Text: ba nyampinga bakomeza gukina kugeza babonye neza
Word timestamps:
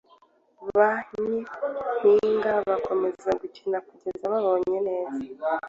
ba 0.77 0.89
nyampinga 1.21 2.51
bakomeza 2.67 3.29
gukina 3.41 3.77
kugeza 3.87 4.23
babonye 4.33 4.77
neza 4.87 5.17